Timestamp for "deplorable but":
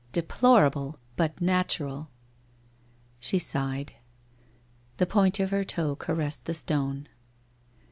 0.13-1.39